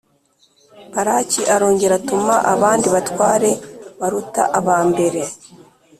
[0.93, 3.49] Balaki arongera atuma abandi batware
[3.99, 5.21] baruta aba mbere